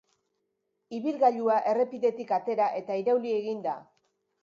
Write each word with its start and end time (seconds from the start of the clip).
Ibilgailua 0.99 1.59
errepidetik 1.73 2.35
atera 2.41 2.73
eta 2.83 3.01
irauli 3.05 3.39
egin 3.39 3.65
da. 3.71 3.79